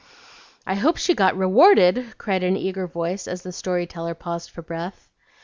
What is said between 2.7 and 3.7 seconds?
voice, as the